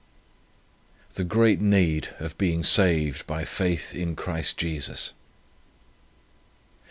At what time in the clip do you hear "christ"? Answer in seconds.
4.15-4.57